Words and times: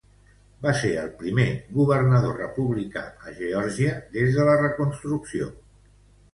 Va 0.61 0.71
ser 0.77 0.89
el 1.01 1.11
primer 1.19 1.45
governador 1.75 2.33
republicà 2.43 3.05
a 3.29 3.37
Geòrgia 3.43 3.95
des 4.19 4.35
de 4.41 4.51
la 4.51 4.59
Reconstrucció. 4.67 5.55